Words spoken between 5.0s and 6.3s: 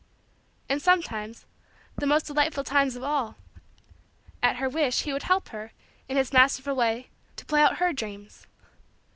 he would help her, in